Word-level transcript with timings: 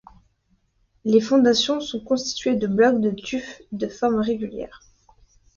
Les 1.05 1.21
fondations 1.21 1.79
sont 1.79 2.03
constitués 2.03 2.55
de 2.55 2.65
blocs 2.65 2.99
de 2.99 3.11
tufs 3.11 3.61
de 3.71 3.85
formes 3.87 4.19
régulières. 4.19 4.81